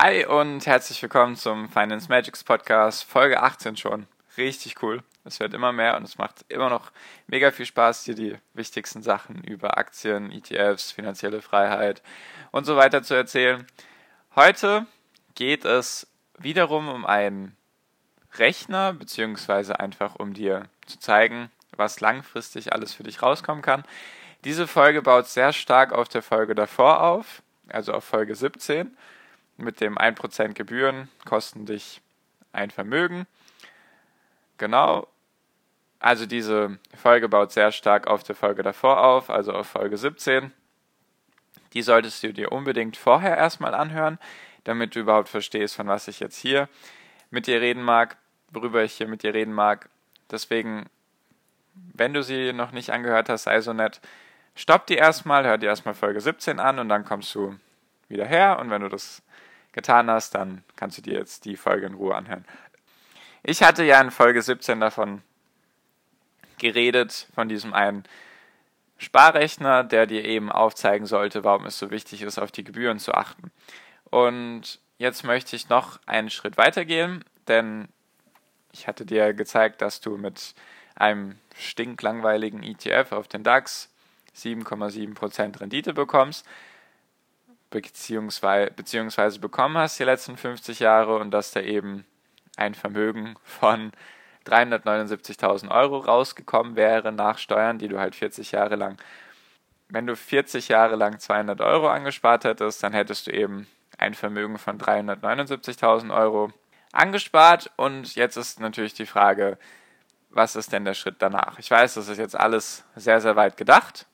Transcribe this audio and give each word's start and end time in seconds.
Hi 0.00 0.24
und 0.24 0.64
herzlich 0.64 1.02
willkommen 1.02 1.34
zum 1.34 1.68
Finance 1.68 2.08
Magics 2.08 2.44
Podcast, 2.44 3.02
Folge 3.02 3.42
18 3.42 3.76
schon. 3.76 4.06
Richtig 4.36 4.80
cool. 4.80 5.02
Es 5.24 5.40
wird 5.40 5.54
immer 5.54 5.72
mehr 5.72 5.96
und 5.96 6.04
es 6.04 6.18
macht 6.18 6.44
immer 6.48 6.70
noch 6.70 6.92
mega 7.26 7.50
viel 7.50 7.66
Spaß, 7.66 8.04
dir 8.04 8.14
die 8.14 8.36
wichtigsten 8.54 9.02
Sachen 9.02 9.42
über 9.42 9.76
Aktien, 9.76 10.30
ETFs, 10.30 10.92
finanzielle 10.92 11.42
Freiheit 11.42 12.00
und 12.52 12.64
so 12.64 12.76
weiter 12.76 13.02
zu 13.02 13.14
erzählen. 13.14 13.66
Heute 14.36 14.86
geht 15.34 15.64
es 15.64 16.06
wiederum 16.38 16.88
um 16.88 17.04
einen 17.04 17.56
Rechner, 18.34 18.92
beziehungsweise 18.92 19.80
einfach 19.80 20.14
um 20.14 20.32
dir 20.32 20.68
zu 20.86 21.00
zeigen, 21.00 21.50
was 21.76 21.98
langfristig 21.98 22.72
alles 22.72 22.94
für 22.94 23.02
dich 23.02 23.20
rauskommen 23.20 23.62
kann. 23.62 23.82
Diese 24.44 24.68
Folge 24.68 25.02
baut 25.02 25.26
sehr 25.26 25.52
stark 25.52 25.92
auf 25.92 26.08
der 26.08 26.22
Folge 26.22 26.54
davor 26.54 27.02
auf, 27.02 27.42
also 27.66 27.92
auf 27.94 28.04
Folge 28.04 28.36
17 28.36 28.96
mit 29.58 29.80
dem 29.80 29.98
1% 29.98 30.54
Gebühren 30.54 31.08
kosten 31.24 31.66
dich 31.66 32.00
ein 32.52 32.70
Vermögen. 32.70 33.26
Genau. 34.56 35.08
Also 36.00 36.26
diese 36.26 36.78
Folge 36.94 37.28
baut 37.28 37.52
sehr 37.52 37.72
stark 37.72 38.06
auf 38.06 38.22
der 38.22 38.36
Folge 38.36 38.62
davor 38.62 39.04
auf, 39.04 39.30
also 39.30 39.52
auf 39.52 39.66
Folge 39.66 39.96
17. 39.96 40.52
Die 41.72 41.82
solltest 41.82 42.22
du 42.22 42.32
dir 42.32 42.52
unbedingt 42.52 42.96
vorher 42.96 43.36
erstmal 43.36 43.74
anhören, 43.74 44.18
damit 44.64 44.94
du 44.94 45.00
überhaupt 45.00 45.28
verstehst, 45.28 45.74
von 45.74 45.88
was 45.88 46.08
ich 46.08 46.20
jetzt 46.20 46.36
hier 46.36 46.68
mit 47.30 47.46
dir 47.46 47.60
reden 47.60 47.82
mag, 47.82 48.16
worüber 48.50 48.84
ich 48.84 48.94
hier 48.94 49.08
mit 49.08 49.22
dir 49.22 49.34
reden 49.34 49.52
mag. 49.52 49.88
Deswegen, 50.30 50.86
wenn 51.74 52.14
du 52.14 52.22
sie 52.22 52.52
noch 52.52 52.70
nicht 52.70 52.90
angehört 52.90 53.28
hast, 53.28 53.44
sei 53.44 53.60
so 53.60 53.72
nett, 53.72 54.00
stopp 54.54 54.86
die 54.86 54.96
erstmal, 54.96 55.44
hör 55.44 55.58
dir 55.58 55.66
erstmal 55.66 55.94
Folge 55.94 56.20
17 56.20 56.60
an 56.60 56.78
und 56.78 56.88
dann 56.88 57.04
kommst 57.04 57.34
du 57.34 57.56
wieder 58.08 58.24
her 58.24 58.58
und 58.60 58.70
wenn 58.70 58.82
du 58.82 58.88
das 58.88 59.22
getan 59.78 60.10
hast, 60.10 60.34
dann 60.34 60.64
kannst 60.74 60.98
du 60.98 61.02
dir 61.02 61.14
jetzt 61.14 61.44
die 61.44 61.56
Folge 61.56 61.86
in 61.86 61.94
Ruhe 61.94 62.16
anhören. 62.16 62.44
Ich 63.44 63.62
hatte 63.62 63.84
ja 63.84 64.00
in 64.00 64.10
Folge 64.10 64.42
17 64.42 64.80
davon 64.80 65.22
geredet, 66.58 67.28
von 67.32 67.48
diesem 67.48 67.72
einen 67.74 68.02
Sparrechner, 68.96 69.84
der 69.84 70.06
dir 70.06 70.24
eben 70.24 70.50
aufzeigen 70.50 71.06
sollte, 71.06 71.44
warum 71.44 71.64
es 71.64 71.78
so 71.78 71.92
wichtig 71.92 72.22
ist, 72.22 72.38
auf 72.40 72.50
die 72.50 72.64
Gebühren 72.64 72.98
zu 72.98 73.14
achten. 73.14 73.52
Und 74.10 74.80
jetzt 74.98 75.22
möchte 75.22 75.54
ich 75.54 75.68
noch 75.68 76.00
einen 76.06 76.28
Schritt 76.28 76.56
weitergehen, 76.56 77.24
denn 77.46 77.86
ich 78.72 78.88
hatte 78.88 79.06
dir 79.06 79.32
gezeigt, 79.32 79.80
dass 79.80 80.00
du 80.00 80.16
mit 80.16 80.56
einem 80.96 81.38
stinklangweiligen 81.56 82.64
ETF 82.64 83.12
auf 83.12 83.28
den 83.28 83.44
DAX 83.44 83.94
7,7% 84.36 85.60
Rendite 85.60 85.94
bekommst 85.94 86.44
beziehungsweise, 87.70 88.70
beziehungsweise 88.72 89.38
bekommen 89.40 89.76
hast 89.78 89.98
die 89.98 90.04
letzten 90.04 90.36
50 90.36 90.80
Jahre 90.80 91.16
und 91.16 91.30
dass 91.30 91.52
da 91.52 91.60
eben 91.60 92.04
ein 92.56 92.74
Vermögen 92.74 93.36
von 93.44 93.92
379.000 94.46 95.70
Euro 95.70 95.98
rausgekommen 95.98 96.76
wäre 96.76 97.12
nach 97.12 97.38
Steuern, 97.38 97.78
die 97.78 97.88
du 97.88 97.98
halt 97.98 98.14
40 98.14 98.52
Jahre 98.52 98.76
lang, 98.76 98.98
wenn 99.88 100.06
du 100.06 100.16
40 100.16 100.68
Jahre 100.68 100.96
lang 100.96 101.18
200 101.18 101.60
Euro 101.60 101.88
angespart 101.88 102.44
hättest, 102.44 102.82
dann 102.82 102.92
hättest 102.92 103.26
du 103.26 103.32
eben 103.32 103.66
ein 103.96 104.14
Vermögen 104.14 104.58
von 104.58 104.78
379.000 104.78 106.14
Euro 106.14 106.52
angespart 106.92 107.70
und 107.76 108.14
jetzt 108.14 108.36
ist 108.36 108.60
natürlich 108.60 108.94
die 108.94 109.06
Frage, 109.06 109.58
was 110.30 110.56
ist 110.56 110.72
denn 110.72 110.84
der 110.84 110.94
Schritt 110.94 111.16
danach? 111.20 111.58
Ich 111.58 111.70
weiß, 111.70 111.94
das 111.94 112.08
ist 112.08 112.18
jetzt 112.18 112.38
alles 112.38 112.84
sehr, 112.96 113.20
sehr 113.20 113.36
weit 113.36 113.56
gedacht, 113.56 114.06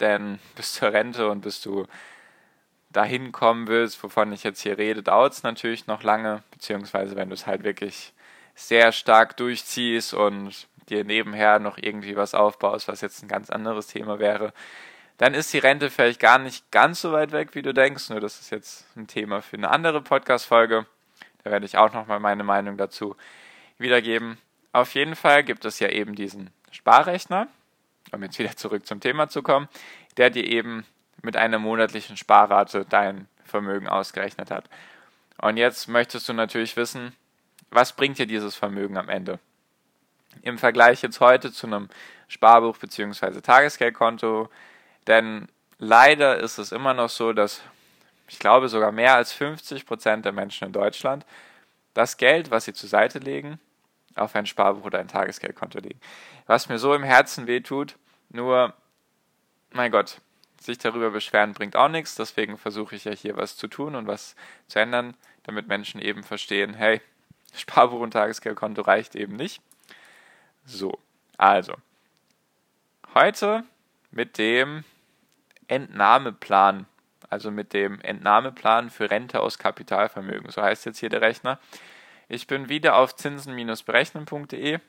denn 0.00 0.38
bis 0.54 0.74
zur 0.74 0.92
Rente 0.92 1.28
und 1.30 1.40
bis 1.40 1.60
du 1.60 1.86
dahin 2.96 3.32
kommen 3.32 3.68
willst, 3.68 4.02
wovon 4.02 4.32
ich 4.32 4.42
jetzt 4.42 4.62
hier 4.62 4.78
rede, 4.78 5.02
dauert 5.02 5.34
es 5.34 5.42
natürlich 5.42 5.86
noch 5.86 6.02
lange, 6.02 6.42
beziehungsweise 6.50 7.16
wenn 7.16 7.28
du 7.28 7.34
es 7.34 7.46
halt 7.46 7.62
wirklich 7.62 8.12
sehr 8.54 8.90
stark 8.92 9.36
durchziehst 9.36 10.14
und 10.14 10.66
dir 10.88 11.04
nebenher 11.04 11.58
noch 11.58 11.78
irgendwie 11.78 12.16
was 12.16 12.34
aufbaust, 12.34 12.88
was 12.88 13.02
jetzt 13.02 13.22
ein 13.22 13.28
ganz 13.28 13.50
anderes 13.50 13.88
Thema 13.88 14.18
wäre, 14.18 14.52
dann 15.18 15.34
ist 15.34 15.52
die 15.52 15.58
Rente 15.58 15.90
vielleicht 15.90 16.20
gar 16.20 16.38
nicht 16.38 16.70
ganz 16.70 17.00
so 17.00 17.12
weit 17.12 17.32
weg, 17.32 17.50
wie 17.54 17.62
du 17.62 17.74
denkst. 17.74 18.10
Nur 18.10 18.20
das 18.20 18.40
ist 18.40 18.50
jetzt 18.50 18.86
ein 18.96 19.06
Thema 19.06 19.42
für 19.42 19.56
eine 19.56 19.70
andere 19.70 20.00
Podcast-Folge. 20.00 20.86
Da 21.44 21.50
werde 21.50 21.66
ich 21.66 21.76
auch 21.76 21.92
nochmal 21.92 22.20
meine 22.20 22.44
Meinung 22.44 22.76
dazu 22.76 23.16
wiedergeben. 23.78 24.38
Auf 24.72 24.94
jeden 24.94 25.16
Fall 25.16 25.44
gibt 25.44 25.64
es 25.64 25.80
ja 25.80 25.88
eben 25.88 26.14
diesen 26.14 26.50
Sparrechner, 26.70 27.48
um 28.12 28.22
jetzt 28.22 28.38
wieder 28.38 28.56
zurück 28.56 28.86
zum 28.86 29.00
Thema 29.00 29.28
zu 29.28 29.42
kommen, 29.42 29.68
der 30.16 30.30
dir 30.30 30.44
eben 30.44 30.84
mit 31.22 31.36
einer 31.36 31.58
monatlichen 31.58 32.16
Sparrate 32.16 32.84
dein 32.88 33.28
Vermögen 33.44 33.88
ausgerechnet 33.88 34.50
hat. 34.50 34.68
Und 35.38 35.56
jetzt 35.56 35.88
möchtest 35.88 36.28
du 36.28 36.32
natürlich 36.32 36.76
wissen, 36.76 37.14
was 37.70 37.92
bringt 37.92 38.18
dir 38.18 38.26
dieses 38.26 38.54
Vermögen 38.54 38.96
am 38.96 39.08
Ende? 39.08 39.38
Im 40.42 40.58
Vergleich 40.58 41.02
jetzt 41.02 41.20
heute 41.20 41.52
zu 41.52 41.66
einem 41.66 41.88
Sparbuch 42.28 42.76
bzw. 42.78 43.40
Tagesgeldkonto, 43.40 44.48
denn 45.06 45.48
leider 45.78 46.38
ist 46.38 46.58
es 46.58 46.72
immer 46.72 46.94
noch 46.94 47.08
so, 47.08 47.32
dass 47.32 47.62
ich 48.28 48.38
glaube 48.38 48.68
sogar 48.68 48.92
mehr 48.92 49.14
als 49.14 49.32
50 49.32 49.86
Prozent 49.86 50.24
der 50.24 50.32
Menschen 50.32 50.66
in 50.66 50.72
Deutschland 50.72 51.24
das 51.94 52.16
Geld, 52.16 52.50
was 52.50 52.64
sie 52.64 52.72
zur 52.72 52.88
Seite 52.88 53.18
legen, 53.18 53.58
auf 54.16 54.34
ein 54.34 54.46
Sparbuch 54.46 54.84
oder 54.84 54.98
ein 54.98 55.08
Tagesgeldkonto 55.08 55.78
legen. 55.78 56.00
Was 56.46 56.68
mir 56.68 56.78
so 56.78 56.94
im 56.94 57.02
Herzen 57.02 57.46
wehtut, 57.46 57.96
nur, 58.28 58.74
mein 59.70 59.90
Gott, 59.90 60.20
sich 60.66 60.78
darüber 60.78 61.10
beschweren 61.10 61.54
bringt 61.54 61.76
auch 61.76 61.88
nichts, 61.88 62.14
deswegen 62.14 62.58
versuche 62.58 62.94
ich 62.94 63.04
ja 63.04 63.12
hier 63.12 63.36
was 63.36 63.56
zu 63.56 63.68
tun 63.68 63.94
und 63.94 64.06
was 64.06 64.36
zu 64.68 64.78
ändern, 64.78 65.16
damit 65.44 65.68
Menschen 65.68 66.00
eben 66.00 66.22
verstehen, 66.22 66.74
hey, 66.74 67.00
Sparbuch 67.54 68.00
und 68.00 68.10
Tagesgeldkonto 68.10 68.82
reicht 68.82 69.16
eben 69.16 69.36
nicht. 69.36 69.62
So, 70.64 70.98
also, 71.38 71.74
heute 73.14 73.64
mit 74.10 74.36
dem 74.36 74.84
Entnahmeplan, 75.68 76.86
also 77.30 77.50
mit 77.50 77.72
dem 77.72 78.00
Entnahmeplan 78.00 78.90
für 78.90 79.10
Rente 79.10 79.40
aus 79.40 79.58
Kapitalvermögen, 79.58 80.50
so 80.50 80.62
heißt 80.62 80.86
jetzt 80.86 80.98
hier 80.98 81.08
der 81.08 81.22
Rechner. 81.22 81.58
Ich 82.28 82.46
bin 82.46 82.68
wieder 82.68 82.96
auf 82.96 83.14
zinsen-berechnen.de. 83.14 84.80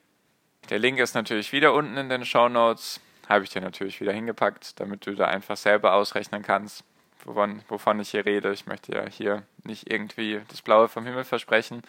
Der 0.69 0.79
Link 0.79 0.99
ist 0.99 1.13
natürlich 1.13 1.51
wieder 1.53 1.73
unten 1.73 1.95
in 1.97 2.09
den 2.09 2.25
Show 2.25 2.49
Notes 2.49 2.99
habe 3.27 3.43
ich 3.43 3.49
dir 3.49 3.61
natürlich 3.61 3.99
wieder 3.99 4.13
hingepackt, 4.13 4.79
damit 4.79 5.05
du 5.05 5.15
da 5.15 5.25
einfach 5.25 5.57
selber 5.57 5.93
ausrechnen 5.93 6.43
kannst, 6.43 6.83
wovon, 7.25 7.61
wovon 7.67 7.99
ich 7.99 8.11
hier 8.11 8.25
rede. 8.25 8.51
Ich 8.53 8.65
möchte 8.65 8.95
ja 8.95 9.07
hier 9.07 9.43
nicht 9.63 9.91
irgendwie 9.91 10.41
das 10.49 10.61
Blaue 10.61 10.87
vom 10.87 11.05
Himmel 11.05 11.23
versprechen. 11.23 11.81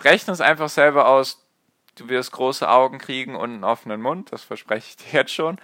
Rechne 0.00 0.32
es 0.32 0.40
einfach 0.40 0.68
selber 0.68 1.08
aus. 1.08 1.46
Du 1.94 2.08
wirst 2.08 2.32
große 2.32 2.68
Augen 2.68 2.98
kriegen 2.98 3.36
und 3.36 3.52
einen 3.52 3.64
offenen 3.64 4.00
Mund, 4.00 4.32
das 4.32 4.42
verspreche 4.42 4.88
ich 4.88 4.96
dir 5.10 5.20
jetzt 5.20 5.32
schon. 5.32 5.58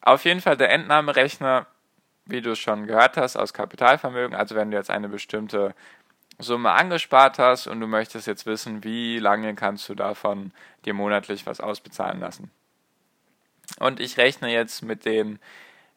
Auf 0.00 0.24
jeden 0.24 0.40
Fall 0.40 0.56
der 0.56 0.70
Entnahmerechner, 0.70 1.66
wie 2.26 2.42
du 2.42 2.52
es 2.52 2.58
schon 2.58 2.86
gehört 2.86 3.16
hast, 3.16 3.36
aus 3.36 3.52
Kapitalvermögen. 3.52 4.36
Also 4.36 4.54
wenn 4.54 4.70
du 4.70 4.76
jetzt 4.76 4.90
eine 4.90 5.08
bestimmte 5.08 5.74
Summe 6.38 6.72
angespart 6.72 7.38
hast 7.38 7.66
und 7.66 7.80
du 7.80 7.86
möchtest 7.86 8.26
jetzt 8.26 8.46
wissen, 8.46 8.82
wie 8.84 9.18
lange 9.18 9.54
kannst 9.54 9.88
du 9.88 9.94
davon 9.94 10.52
dir 10.84 10.94
monatlich 10.94 11.46
was 11.46 11.60
ausbezahlen 11.60 12.20
lassen. 12.20 12.50
Und 13.78 14.00
ich 14.00 14.16
rechne 14.16 14.52
jetzt 14.52 14.82
mit 14.82 15.04
den 15.04 15.38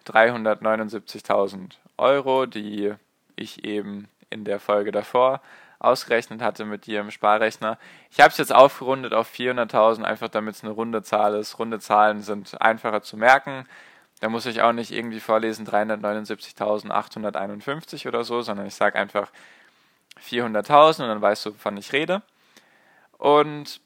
379.000 0.05 1.71
Euro, 1.97 2.45
die 2.45 2.93
ich 3.35 3.65
eben 3.65 4.07
in 4.29 4.45
der 4.45 4.59
Folge 4.59 4.91
davor 4.91 5.41
ausgerechnet 5.79 6.41
hatte 6.41 6.65
mit 6.65 6.87
dir 6.87 7.01
im 7.01 7.11
Sparrechner. 7.11 7.77
Ich 8.11 8.19
habe 8.19 8.31
es 8.31 8.37
jetzt 8.37 8.53
aufgerundet 8.53 9.13
auf 9.13 9.31
400.000, 9.31 10.03
einfach 10.03 10.29
damit 10.29 10.55
es 10.55 10.63
eine 10.63 10.73
runde 10.73 11.03
Zahl 11.03 11.35
ist. 11.35 11.59
Runde 11.59 11.79
Zahlen 11.79 12.21
sind 12.21 12.59
einfacher 12.61 13.03
zu 13.03 13.15
merken. 13.15 13.65
Da 14.19 14.29
muss 14.29 14.47
ich 14.47 14.63
auch 14.63 14.73
nicht 14.73 14.91
irgendwie 14.91 15.19
vorlesen 15.19 15.67
379.851 15.67 18.07
oder 18.07 18.23
so, 18.23 18.41
sondern 18.41 18.65
ich 18.65 18.73
sage 18.73 18.97
einfach 18.97 19.29
400.000 20.19 21.03
und 21.03 21.09
dann 21.09 21.21
weißt 21.21 21.45
du, 21.45 21.53
wovon 21.53 21.77
ich 21.77 21.93
rede. 21.93 22.23
Und 23.19 23.79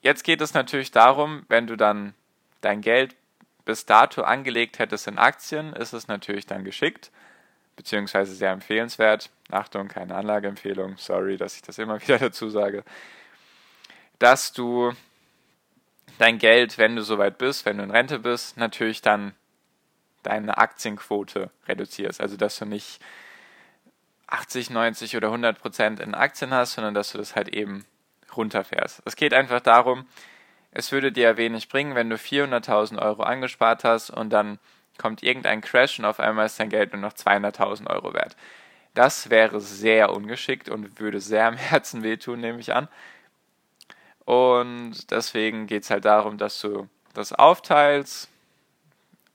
jetzt 0.00 0.24
geht 0.24 0.40
es 0.40 0.54
natürlich 0.54 0.90
darum, 0.90 1.44
wenn 1.48 1.66
du 1.66 1.76
dann 1.76 2.14
dein 2.60 2.80
Geld 2.80 3.16
bis 3.64 3.86
dato 3.86 4.22
angelegt 4.22 4.78
hättest 4.78 5.06
in 5.06 5.18
Aktien, 5.18 5.72
ist 5.74 5.92
es 5.92 6.08
natürlich 6.08 6.46
dann 6.46 6.64
geschickt, 6.64 7.10
beziehungsweise 7.76 8.34
sehr 8.34 8.50
empfehlenswert. 8.50 9.30
Achtung, 9.50 9.88
keine 9.88 10.14
Anlageempfehlung, 10.14 10.96
sorry, 10.96 11.36
dass 11.36 11.56
ich 11.56 11.62
das 11.62 11.78
immer 11.78 12.00
wieder 12.06 12.18
dazu 12.18 12.48
sage, 12.48 12.84
dass 14.18 14.52
du 14.52 14.92
dein 16.18 16.38
Geld, 16.38 16.78
wenn 16.78 16.96
du 16.96 17.02
soweit 17.02 17.38
bist, 17.38 17.64
wenn 17.64 17.78
du 17.78 17.84
in 17.84 17.90
Rente 17.90 18.18
bist, 18.18 18.56
natürlich 18.56 19.00
dann 19.00 19.34
deine 20.22 20.58
Aktienquote 20.58 21.50
reduzierst. 21.66 22.20
Also 22.20 22.36
dass 22.36 22.58
du 22.58 22.66
nicht 22.66 23.00
80, 24.26 24.70
90 24.70 25.16
oder 25.16 25.28
100 25.28 25.58
Prozent 25.58 26.00
in 26.00 26.14
Aktien 26.14 26.52
hast, 26.52 26.74
sondern 26.74 26.94
dass 26.94 27.12
du 27.12 27.18
das 27.18 27.34
halt 27.34 27.48
eben 27.48 27.84
runterfährst. 28.36 29.02
Es 29.04 29.16
geht 29.16 29.34
einfach 29.34 29.60
darum, 29.60 30.06
es 30.72 30.92
würde 30.92 31.12
dir 31.12 31.36
wenig 31.36 31.68
bringen, 31.68 31.94
wenn 31.94 32.10
du 32.10 32.16
400.000 32.16 33.00
Euro 33.00 33.22
angespart 33.22 33.84
hast 33.84 34.10
und 34.10 34.30
dann 34.30 34.58
kommt 34.98 35.22
irgendein 35.22 35.60
Crash 35.62 35.98
und 35.98 36.04
auf 36.04 36.20
einmal 36.20 36.46
ist 36.46 36.60
dein 36.60 36.68
Geld 36.68 36.92
nur 36.92 37.00
noch 37.00 37.12
200.000 37.12 37.88
Euro 37.88 38.12
wert. 38.14 38.36
Das 38.94 39.30
wäre 39.30 39.60
sehr 39.60 40.12
ungeschickt 40.12 40.68
und 40.68 41.00
würde 41.00 41.20
sehr 41.20 41.46
am 41.46 41.56
Herzen 41.56 42.02
wehtun, 42.02 42.40
nehme 42.40 42.60
ich 42.60 42.74
an. 42.74 42.88
Und 44.24 45.10
deswegen 45.10 45.66
geht 45.66 45.84
es 45.84 45.90
halt 45.90 46.04
darum, 46.04 46.38
dass 46.38 46.60
du 46.60 46.88
das 47.14 47.32
aufteilst, 47.32 48.28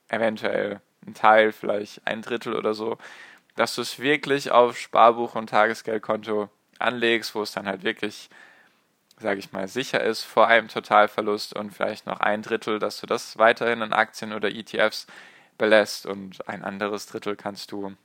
eventuell 0.07 0.79
ein 1.05 1.13
Teil, 1.13 1.51
vielleicht 1.51 2.05
ein 2.07 2.21
Drittel 2.21 2.55
oder 2.55 2.73
so, 2.73 2.97
dass 3.55 3.75
du 3.75 3.81
es 3.81 3.99
wirklich 3.99 4.51
auf 4.51 4.77
Sparbuch 4.77 5.35
und 5.35 5.49
Tagesgeldkonto 5.49 6.49
anlegst, 6.79 7.35
wo 7.35 7.41
es 7.41 7.51
dann 7.51 7.67
halt 7.67 7.83
wirklich, 7.83 8.29
sage 9.17 9.39
ich 9.39 9.51
mal, 9.51 9.67
sicher 9.67 10.01
ist 10.01 10.23
vor 10.23 10.47
einem 10.47 10.67
Totalverlust 10.67 11.55
und 11.55 11.71
vielleicht 11.71 12.05
noch 12.05 12.19
ein 12.19 12.41
Drittel, 12.41 12.79
dass 12.79 12.99
du 12.99 13.07
das 13.07 13.37
weiterhin 13.37 13.81
in 13.81 13.93
Aktien 13.93 14.33
oder 14.33 14.49
ETFs 14.49 15.07
belässt 15.57 16.05
und 16.05 16.47
ein 16.49 16.63
anderes 16.63 17.05
Drittel 17.05 17.35
kannst 17.35 17.71
du 17.71 17.95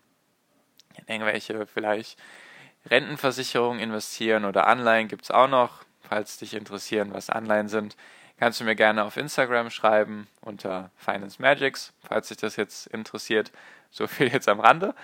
in 0.96 1.04
irgendwelche 1.06 1.66
vielleicht 1.66 2.18
Rentenversicherungen 2.86 3.80
investieren 3.80 4.44
oder 4.44 4.66
Anleihen 4.66 5.08
gibt 5.08 5.24
es 5.24 5.30
auch 5.30 5.48
noch, 5.48 5.84
falls 6.00 6.38
dich 6.38 6.54
interessieren, 6.54 7.12
was 7.12 7.30
Anleihen 7.30 7.68
sind. 7.68 7.96
Kannst 8.38 8.60
du 8.60 8.64
mir 8.64 8.76
gerne 8.76 9.04
auf 9.04 9.16
Instagram 9.16 9.70
schreiben 9.70 10.26
unter 10.40 10.90
Finance 10.96 11.42
Magics, 11.42 11.92
falls 12.02 12.28
dich 12.28 12.38
das 12.38 12.56
jetzt 12.56 12.86
interessiert. 12.86 13.52
So 13.90 14.06
viel 14.06 14.28
jetzt 14.28 14.48
am 14.48 14.60
Rande. 14.60 14.94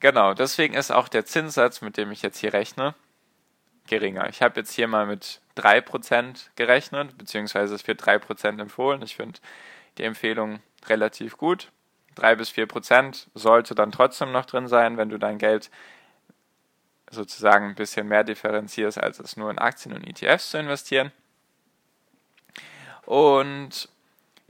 Genau, 0.00 0.34
deswegen 0.34 0.74
ist 0.74 0.90
auch 0.90 1.08
der 1.08 1.24
Zinssatz, 1.24 1.82
mit 1.82 1.96
dem 1.96 2.10
ich 2.10 2.22
jetzt 2.22 2.38
hier 2.38 2.52
rechne, 2.52 2.94
geringer. 3.88 4.28
Ich 4.28 4.42
habe 4.42 4.60
jetzt 4.60 4.72
hier 4.72 4.88
mal 4.88 5.06
mit 5.06 5.40
3% 5.56 6.50
gerechnet, 6.56 7.18
beziehungsweise 7.18 7.74
es 7.74 7.86
wird 7.86 8.02
3% 8.02 8.60
empfohlen. 8.60 9.02
Ich 9.02 9.16
finde 9.16 9.40
die 9.98 10.04
Empfehlung 10.04 10.60
relativ 10.86 11.36
gut. 11.36 11.70
3 12.14 12.36
bis 12.36 12.50
4% 12.50 13.26
sollte 13.34 13.74
dann 13.74 13.92
trotzdem 13.92 14.32
noch 14.32 14.44
drin 14.44 14.68
sein, 14.68 14.96
wenn 14.96 15.08
du 15.08 15.18
dein 15.18 15.38
Geld 15.38 15.70
sozusagen 17.10 17.66
ein 17.66 17.74
bisschen 17.74 18.08
mehr 18.08 18.24
differenzierst, 18.24 18.98
als 18.98 19.18
es 19.18 19.36
nur 19.36 19.50
in 19.50 19.58
Aktien 19.58 19.94
und 19.94 20.06
ETFs 20.06 20.50
zu 20.50 20.58
investieren. 20.58 21.12
Und 23.06 23.88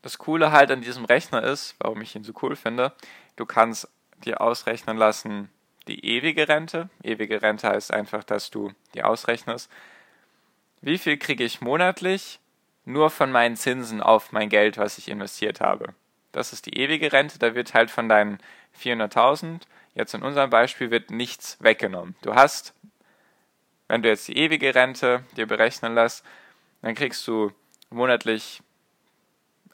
das 0.02 0.19
Coole 0.19 0.50
halt 0.52 0.70
an 0.70 0.81
diesem 0.81 1.05
Rechner 1.05 1.43
ist, 1.43 1.76
warum 1.79 2.00
ich 2.02 2.17
ihn 2.17 2.25
so 2.25 2.32
cool 2.43 2.56
finde, 2.56 2.93
du 3.37 3.46
kannst 3.46 3.88
dir 4.25 4.40
ausrechnen 4.40 4.96
lassen 4.96 5.50
die 5.88 6.05
ewige 6.05 6.49
Rente. 6.49 6.88
Ewige 7.02 7.43
Rente 7.43 7.69
heißt 7.69 7.93
einfach, 7.93 8.25
dass 8.25 8.50
du 8.50 8.73
dir 8.94 9.08
ausrechnest, 9.08 9.70
wie 10.81 10.99
viel 10.99 11.17
kriege 11.17 11.44
ich 11.44 11.61
monatlich 11.61 12.38
nur 12.85 13.11
von 13.11 13.32
meinen 13.32 13.56
Zinsen 13.56 14.00
auf 14.00 14.32
mein 14.32 14.49
Geld, 14.49 14.79
was 14.79 14.99
ich 14.99 15.08
investiert 15.08 15.61
habe. 15.61 15.94
Das 16.32 16.52
ist 16.52 16.67
die 16.67 16.79
ewige 16.79 17.12
Rente, 17.12 17.38
da 17.38 17.55
wird 17.55 17.75
halt 17.75 17.90
von 17.90 18.08
deinen 18.08 18.38
400.000, 18.81 19.62
jetzt 19.94 20.14
in 20.14 20.23
unserem 20.23 20.50
Beispiel, 20.50 20.90
wird 20.90 21.11
nichts 21.11 21.56
weggenommen. 21.61 22.14
Du 22.23 22.35
hast, 22.35 22.75
wenn 23.88 24.02
du 24.02 24.08
jetzt 24.08 24.29
die 24.29 24.37
ewige 24.37 24.75
Rente 24.75 25.25
dir 25.37 25.46
berechnen 25.46 25.94
lässt, 25.94 26.25
dann 26.82 26.94
kriegst 26.94 27.26
du 27.26 27.52
monatlich 27.90 28.62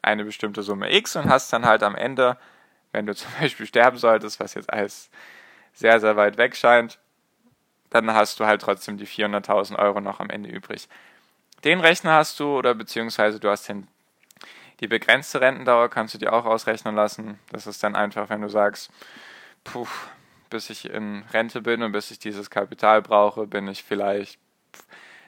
eine 0.01 0.25
bestimmte 0.25 0.63
Summe 0.63 0.93
X 0.93 1.15
und 1.15 1.29
hast 1.29 1.53
dann 1.53 1.65
halt 1.65 1.83
am 1.83 1.95
Ende 1.95 2.37
wenn 2.95 3.05
du 3.05 3.13
zum 3.15 3.29
Beispiel 3.39 3.67
sterben 3.67 3.97
solltest, 3.97 4.39
was 4.39 4.55
jetzt 4.55 4.71
alles 4.71 5.09
sehr, 5.75 5.99
sehr 5.99 6.15
weit 6.15 6.37
weg 6.37 6.55
scheint, 6.55 6.97
dann 7.91 8.11
hast 8.13 8.39
du 8.39 8.45
halt 8.45 8.61
trotzdem 8.61 8.97
die 8.97 9.07
400.000 9.07 9.77
Euro 9.77 10.01
noch 10.01 10.19
am 10.19 10.29
Ende 10.29 10.49
übrig. 10.49 10.89
Den 11.63 11.79
Rechner 11.79 12.13
hast 12.13 12.39
du 12.39 12.57
oder 12.57 12.73
beziehungsweise 12.73 13.39
du 13.39 13.49
hast 13.49 13.69
den, 13.69 13.87
die 14.79 14.87
begrenzte 14.87 15.41
Rentendauer, 15.41 15.89
kannst 15.89 16.13
du 16.13 16.17
dir 16.17 16.33
auch 16.33 16.45
ausrechnen 16.45 16.95
lassen. 16.95 17.39
Das 17.51 17.67
ist 17.67 17.83
dann 17.83 17.95
einfach, 17.95 18.29
wenn 18.29 18.41
du 18.41 18.49
sagst, 18.49 18.89
puh, 19.63 19.87
bis 20.49 20.69
ich 20.69 20.89
in 20.89 21.23
Rente 21.31 21.61
bin 21.61 21.83
und 21.83 21.91
bis 21.91 22.11
ich 22.11 22.19
dieses 22.19 22.49
Kapital 22.49 23.01
brauche, 23.01 23.47
bin 23.47 23.67
ich 23.67 23.83
vielleicht 23.83 24.39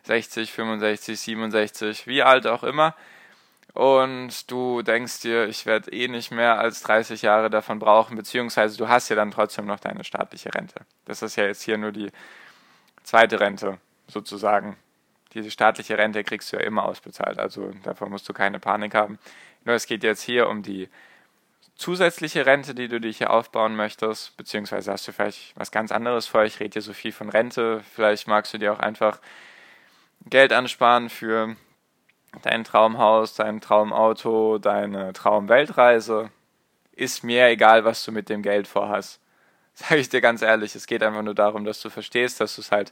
60, 0.03 0.51
65, 0.51 1.19
67, 1.19 2.07
wie 2.07 2.23
alt 2.23 2.47
auch 2.47 2.63
immer 2.63 2.95
und 3.73 4.49
du 4.49 4.81
denkst 4.81 5.21
dir, 5.21 5.47
ich 5.47 5.65
werde 5.65 5.91
eh 5.91 6.07
nicht 6.07 6.31
mehr 6.31 6.59
als 6.59 6.81
30 6.81 7.21
Jahre 7.21 7.49
davon 7.49 7.79
brauchen, 7.79 8.15
beziehungsweise 8.15 8.77
du 8.77 8.87
hast 8.87 9.09
ja 9.09 9.15
dann 9.15 9.31
trotzdem 9.31 9.65
noch 9.65 9.79
deine 9.79 10.03
staatliche 10.03 10.53
Rente. 10.53 10.81
Das 11.05 11.21
ist 11.21 11.35
ja 11.35 11.45
jetzt 11.45 11.61
hier 11.61 11.77
nur 11.77 11.91
die 11.91 12.11
zweite 13.03 13.39
Rente 13.39 13.77
sozusagen. 14.07 14.77
Diese 15.33 15.51
staatliche 15.51 15.97
Rente 15.97 16.23
kriegst 16.23 16.51
du 16.51 16.57
ja 16.57 16.63
immer 16.63 16.85
ausbezahlt, 16.85 17.37
also 17.37 17.71
davon 17.83 18.09
musst 18.09 18.27
du 18.27 18.33
keine 18.33 18.59
Panik 18.59 18.95
haben. 18.95 19.19
Nur 19.65 19.75
es 19.75 19.85
geht 19.85 20.03
jetzt 20.03 20.21
hier 20.21 20.47
um 20.47 20.63
die 20.63 20.89
zusätzliche 21.75 22.45
Rente, 22.45 22.73
die 22.73 22.87
du 22.87 22.99
dir 22.99 23.11
hier 23.11 23.29
aufbauen 23.29 23.75
möchtest, 23.75 24.35
beziehungsweise 24.37 24.91
hast 24.91 25.07
du 25.07 25.11
vielleicht 25.11 25.55
was 25.55 25.71
ganz 25.71 25.91
anderes 25.91 26.25
vor. 26.25 26.43
Ich 26.43 26.59
rede 26.59 26.73
hier 26.73 26.81
so 26.81 26.93
viel 26.93 27.11
von 27.11 27.29
Rente. 27.29 27.83
Vielleicht 27.93 28.27
magst 28.27 28.53
du 28.53 28.57
dir 28.57 28.73
auch 28.73 28.79
einfach 28.79 29.19
Geld 30.25 30.53
ansparen 30.53 31.09
für 31.09 31.55
dein 32.41 32.63
Traumhaus, 32.63 33.35
dein 33.35 33.61
Traumauto, 33.61 34.57
deine 34.57 35.13
Traumweltreise, 35.13 36.29
ist 36.91 37.23
mir 37.23 37.47
egal, 37.47 37.85
was 37.85 38.03
du 38.03 38.11
mit 38.11 38.29
dem 38.29 38.41
Geld 38.41 38.67
vorhast. 38.67 39.19
Sage 39.73 39.97
ich 39.97 40.09
dir 40.09 40.21
ganz 40.21 40.41
ehrlich, 40.41 40.75
es 40.75 40.87
geht 40.87 41.03
einfach 41.03 41.21
nur 41.21 41.35
darum, 41.35 41.63
dass 41.65 41.81
du 41.81 41.89
verstehst, 41.89 42.41
dass 42.41 42.55
du 42.55 42.61
es 42.61 42.71
halt 42.71 42.91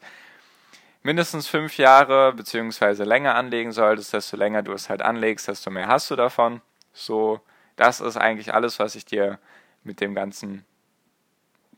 mindestens 1.01 1.47
fünf 1.47 1.77
Jahre 1.77 2.33
beziehungsweise 2.33 3.03
länger 3.03 3.35
anlegen 3.35 3.71
solltest. 3.71 4.13
Desto 4.13 4.37
länger 4.37 4.63
du 4.63 4.73
es 4.73 4.89
halt 4.89 5.01
anlegst, 5.01 5.47
desto 5.47 5.71
mehr 5.71 5.87
hast 5.87 6.11
du 6.11 6.15
davon. 6.15 6.61
So, 6.93 7.41
das 7.75 8.01
ist 8.01 8.17
eigentlich 8.17 8.53
alles, 8.53 8.79
was 8.79 8.95
ich 8.95 9.05
dir 9.05 9.39
mit 9.83 10.01
dem 10.01 10.15
ganzen 10.15 10.65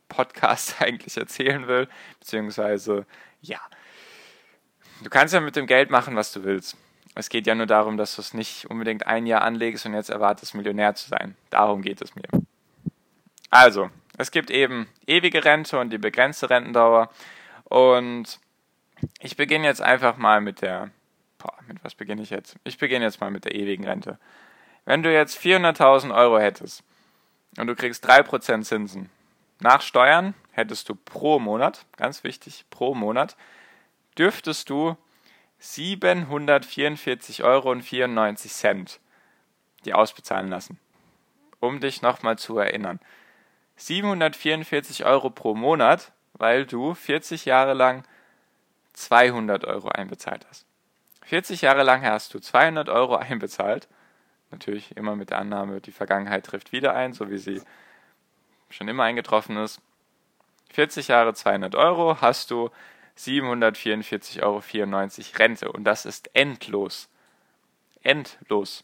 Podcast 0.10 0.76
eigentlich 0.82 1.18
erzählen 1.18 1.68
will. 1.68 1.88
Beziehungsweise, 2.20 3.06
ja. 3.42 3.60
Du 5.04 5.10
kannst 5.10 5.34
ja 5.34 5.40
mit 5.40 5.56
dem 5.56 5.68
Geld 5.68 5.90
machen, 5.90 6.16
was 6.16 6.32
du 6.34 6.44
willst. 6.44 6.76
Es 7.18 7.30
geht 7.30 7.48
ja 7.48 7.56
nur 7.56 7.66
darum, 7.66 7.98
dass 7.98 8.16
du 8.16 8.22
es 8.22 8.36
nicht 8.36 8.70
unbedingt 8.70 9.08
ein 9.08 9.26
Jahr 9.26 9.42
anlegst 9.42 9.88
und 9.88 9.96
jetzt 9.96 10.12
erwartest, 10.12 10.54
Millionär 10.54 10.94
zu 10.94 11.10
sein. 11.10 11.36
Darum 11.50 11.82
geht 11.82 12.00
es 12.02 12.14
mir. 12.14 12.28
Also, 13.50 13.90
es 14.18 14.30
gibt 14.30 14.52
eben 14.52 14.88
ewige 15.08 15.44
Rente 15.44 15.80
und 15.80 15.90
die 15.90 15.98
begrenzte 15.98 16.52
Rentendauer. 16.52 17.10
Und 17.64 18.40
ich 19.20 19.36
beginne 19.36 19.66
jetzt 19.66 19.82
einfach 19.82 20.18
mal 20.18 20.42
mit 20.42 20.62
der. 20.62 20.92
Boah, 21.40 21.54
mit 21.68 21.84
was 21.84 21.96
beginne 21.96 22.22
ich 22.22 22.30
jetzt? 22.30 22.56
Ich 22.64 22.78
beginne 22.78 23.06
jetzt 23.06 23.20
mal 23.20 23.32
mit 23.32 23.46
der 23.46 23.56
ewigen 23.56 23.86
Rente. 23.86 24.20
Wenn 24.86 25.02
du 25.02 25.12
jetzt 25.12 25.40
400.000 25.40 26.16
Euro 26.16 26.38
hättest 26.38 26.84
und 27.58 27.66
du 27.66 27.76
kriegst 27.76 28.08
3% 28.08 28.62
Zinsen, 28.62 29.10
nach 29.60 29.82
Steuern 29.82 30.36
hättest 30.52 30.88
du 30.88 30.94
pro 30.94 31.40
Monat, 31.40 31.86
ganz 31.96 32.24
wichtig, 32.24 32.66
pro 32.70 32.94
Monat, 32.94 33.36
dürftest 34.18 34.70
du 34.70 34.98
744,94 35.62 37.44
Euro 37.44 37.76
die 39.86 39.94
ausbezahlen 39.94 40.50
lassen. 40.50 40.80
Um 41.60 41.80
dich 41.80 42.02
nochmal 42.02 42.38
zu 42.38 42.58
erinnern. 42.60 43.00
744 43.78 45.06
Euro 45.06 45.30
pro 45.30 45.56
Monat, 45.56 46.12
weil 46.34 46.66
du 46.66 46.94
40 46.94 47.46
Jahre 47.46 47.74
lang 47.74 48.04
200 48.94 49.66
Euro 49.66 49.90
einbezahlt 49.90 50.46
hast. 50.50 50.66
40 51.26 51.62
Jahre 51.62 51.84
lang 51.84 52.04
hast 52.04 52.34
du 52.34 52.40
200 52.40 52.90
Euro 52.90 53.16
einbezahlt. 53.16 53.88
Natürlich 54.50 54.96
immer 54.96 55.16
mit 55.16 55.30
der 55.30 55.40
Annahme, 55.40 55.82
die 55.82 55.92
Vergangenheit 55.92 56.46
trifft 56.46 56.72
wieder 56.72 56.96
ein, 56.96 57.14
so 57.14 57.30
wie 57.30 57.38
sie 57.38 57.62
schon 58.70 58.88
immer 58.88 59.04
eingetroffen 59.04 59.58
ist. 59.58 59.82
40 60.72 61.10
Jahre 61.10 61.34
200 61.34 61.76
Euro 61.76 62.22
hast 62.22 62.52
du 62.52 62.70
744,94 63.18 64.44
Euro 64.44 64.62
Rente 65.38 65.72
und 65.72 65.84
das 65.84 66.06
ist 66.06 66.30
endlos. 66.34 67.10
Endlos. 68.04 68.84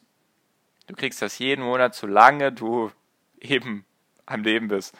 Du 0.88 0.96
kriegst 0.96 1.22
das 1.22 1.40
jeden 1.40 1.64
Monat, 1.64 1.96
solange 1.96 2.52
du 2.52 2.92
eben 3.40 3.86
am 4.26 4.44
Leben 4.44 4.68
bist. 4.68 4.96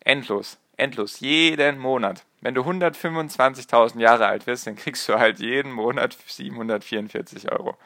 Endlos. 0.00 0.58
Endlos. 0.76 1.20
Jeden 1.20 1.78
Monat. 1.78 2.24
Wenn 2.40 2.54
du 2.54 2.62
125.000 2.62 4.00
Jahre 4.00 4.26
alt 4.26 4.46
bist, 4.46 4.66
dann 4.66 4.76
kriegst 4.76 5.08
du 5.08 5.18
halt 5.18 5.38
jeden 5.38 5.72
Monat 5.72 6.16
744 6.26 7.52
Euro. 7.52 7.76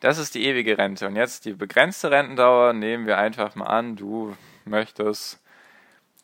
Das 0.00 0.18
ist 0.18 0.34
die 0.34 0.44
ewige 0.44 0.76
Rente. 0.76 1.06
Und 1.06 1.16
jetzt 1.16 1.46
die 1.46 1.54
begrenzte 1.54 2.10
Rentendauer 2.10 2.74
nehmen 2.74 3.06
wir 3.06 3.16
einfach 3.16 3.54
mal 3.54 3.66
an. 3.66 3.96
Du 3.96 4.36
möchtest. 4.66 5.40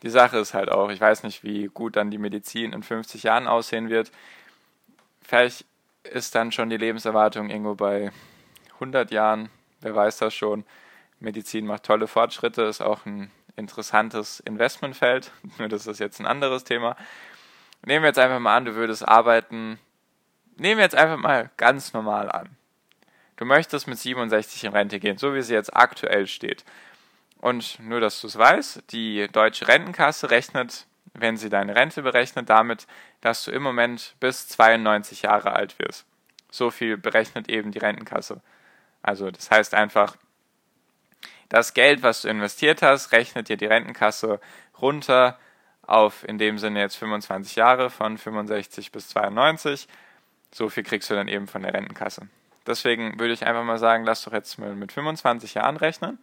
Die 0.02 0.10
Sache 0.10 0.38
ist 0.38 0.54
halt 0.54 0.70
auch, 0.70 0.90
ich 0.90 1.00
weiß 1.00 1.22
nicht, 1.24 1.44
wie 1.44 1.66
gut 1.66 1.96
dann 1.96 2.10
die 2.10 2.18
Medizin 2.18 2.72
in 2.72 2.82
50 2.82 3.22
Jahren 3.22 3.46
aussehen 3.46 3.90
wird. 3.90 4.10
Vielleicht 5.22 5.66
ist 6.04 6.34
dann 6.34 6.52
schon 6.52 6.70
die 6.70 6.78
Lebenserwartung 6.78 7.50
irgendwo 7.50 7.74
bei 7.74 8.10
100 8.74 9.10
Jahren, 9.10 9.50
wer 9.80 9.94
weiß 9.94 10.18
das 10.18 10.34
schon. 10.34 10.64
Medizin 11.18 11.66
macht 11.66 11.84
tolle 11.84 12.06
Fortschritte, 12.06 12.62
ist 12.62 12.80
auch 12.80 13.04
ein 13.04 13.30
interessantes 13.56 14.40
Investmentfeld, 14.40 15.30
nur 15.58 15.68
das 15.68 15.86
ist 15.86 16.00
jetzt 16.00 16.18
ein 16.18 16.26
anderes 16.26 16.64
Thema. 16.64 16.96
Nehmen 17.84 18.02
wir 18.02 18.08
jetzt 18.08 18.18
einfach 18.18 18.38
mal 18.38 18.56
an, 18.56 18.64
du 18.64 18.74
würdest 18.74 19.06
arbeiten, 19.06 19.78
nehmen 20.56 20.78
wir 20.78 20.84
jetzt 20.84 20.94
einfach 20.94 21.18
mal 21.18 21.50
ganz 21.56 21.92
normal 21.92 22.30
an. 22.30 22.56
Du 23.36 23.44
möchtest 23.44 23.86
mit 23.86 23.98
67 23.98 24.64
in 24.64 24.72
Rente 24.72 25.00
gehen, 25.00 25.16
so 25.16 25.34
wie 25.34 25.42
sie 25.42 25.54
jetzt 25.54 25.74
aktuell 25.74 26.26
steht. 26.26 26.64
Und 27.40 27.80
nur, 27.80 28.00
dass 28.00 28.20
du 28.20 28.26
es 28.26 28.36
weißt, 28.36 28.92
die 28.92 29.26
deutsche 29.32 29.66
Rentenkasse 29.66 30.30
rechnet, 30.30 30.86
wenn 31.14 31.38
sie 31.38 31.48
deine 31.48 31.74
Rente 31.74 32.02
berechnet, 32.02 32.50
damit, 32.50 32.86
dass 33.22 33.44
du 33.44 33.50
im 33.50 33.62
Moment 33.62 34.14
bis 34.20 34.46
92 34.48 35.22
Jahre 35.22 35.52
alt 35.52 35.78
wirst. 35.78 36.04
So 36.50 36.70
viel 36.70 36.98
berechnet 36.98 37.48
eben 37.48 37.72
die 37.72 37.78
Rentenkasse. 37.78 38.42
Also 39.02 39.30
das 39.30 39.50
heißt 39.50 39.74
einfach, 39.74 40.16
das 41.48 41.72
Geld, 41.72 42.02
was 42.02 42.22
du 42.22 42.28
investiert 42.28 42.82
hast, 42.82 43.12
rechnet 43.12 43.48
dir 43.48 43.56
die 43.56 43.66
Rentenkasse 43.66 44.38
runter 44.80 45.38
auf 45.82 46.28
in 46.28 46.38
dem 46.38 46.58
Sinne 46.58 46.80
jetzt 46.80 46.96
25 46.96 47.56
Jahre 47.56 47.90
von 47.90 48.18
65 48.18 48.92
bis 48.92 49.08
92. 49.08 49.88
So 50.52 50.68
viel 50.68 50.84
kriegst 50.84 51.08
du 51.08 51.14
dann 51.14 51.28
eben 51.28 51.48
von 51.48 51.62
der 51.62 51.72
Rentenkasse. 51.72 52.28
Deswegen 52.66 53.18
würde 53.18 53.32
ich 53.32 53.46
einfach 53.46 53.64
mal 53.64 53.78
sagen, 53.78 54.04
lass 54.04 54.24
doch 54.24 54.32
jetzt 54.32 54.58
mal 54.58 54.74
mit 54.74 54.92
25 54.92 55.54
Jahren 55.54 55.76
rechnen. 55.76 56.18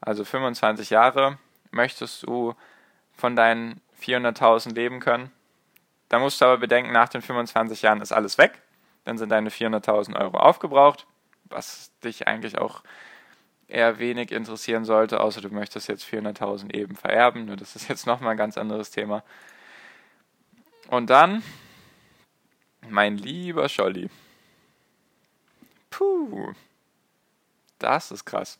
Also 0.00 0.24
25 0.24 0.90
Jahre 0.90 1.38
möchtest 1.70 2.22
du 2.24 2.54
von 3.12 3.34
deinen 3.36 3.80
400.000 4.00 4.74
leben 4.74 5.00
können. 5.00 5.32
Da 6.08 6.18
musst 6.18 6.40
du 6.40 6.44
aber 6.44 6.58
bedenken, 6.58 6.92
nach 6.92 7.08
den 7.08 7.22
25 7.22 7.82
Jahren 7.82 8.00
ist 8.00 8.12
alles 8.12 8.38
weg. 8.38 8.60
Dann 9.04 9.18
sind 9.18 9.30
deine 9.30 9.50
400.000 9.50 10.18
Euro 10.20 10.38
aufgebraucht, 10.38 11.06
was 11.44 11.90
dich 12.02 12.26
eigentlich 12.26 12.58
auch 12.58 12.82
eher 13.68 13.98
wenig 13.98 14.30
interessieren 14.30 14.84
sollte, 14.84 15.20
außer 15.20 15.40
du 15.40 15.48
möchtest 15.48 15.88
jetzt 15.88 16.04
400.000 16.04 16.72
eben 16.74 16.94
vererben. 16.94 17.46
Nur 17.46 17.56
das 17.56 17.74
ist 17.76 17.88
jetzt 17.88 18.06
nochmal 18.06 18.32
ein 18.32 18.36
ganz 18.36 18.56
anderes 18.56 18.90
Thema. 18.90 19.24
Und 20.88 21.10
dann, 21.10 21.42
mein 22.88 23.16
lieber 23.16 23.68
Scholli. 23.68 24.08
Puh, 25.90 26.52
das 27.78 28.10
ist 28.12 28.24
krass. 28.24 28.58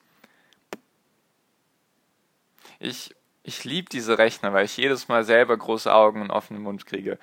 Ich, 2.79 3.15
ich 3.43 3.65
liebe 3.65 3.89
diese 3.89 4.19
Rechner, 4.19 4.53
weil 4.53 4.65
ich 4.65 4.77
jedes 4.77 5.09
Mal 5.09 5.25
selber 5.25 5.57
große 5.57 5.93
Augen 5.93 6.21
und 6.21 6.31
offenen 6.31 6.63
Mund 6.63 6.87
kriege. 6.87 7.19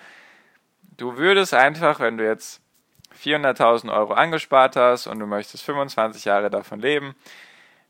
Du 0.98 1.18
würdest 1.18 1.54
einfach, 1.54 2.00
wenn 2.00 2.18
du 2.18 2.26
jetzt 2.26 2.62
400.000 3.22 3.94
Euro 3.94 4.14
angespart 4.14 4.76
hast 4.76 5.08
und 5.08 5.20
du 5.20 5.26
möchtest 5.26 5.64
25 5.64 6.26
Jahre 6.26 6.50
davon 6.50 6.80
leben, 6.80 7.16